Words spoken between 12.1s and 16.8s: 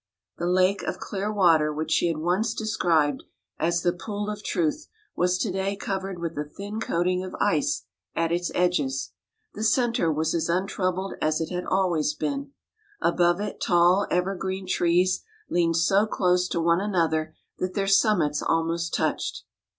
been. Above it tall evergreen trees leaned so close to